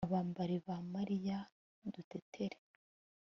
abambari 0.07 0.57
ba 0.65 0.77
mariya, 0.93 1.37
dutetere 1.93 2.57